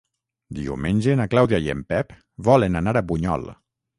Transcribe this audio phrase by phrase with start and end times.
[0.59, 2.17] Diumenge na Clàudia i en Pep
[2.49, 3.49] volen anar a Bunyol.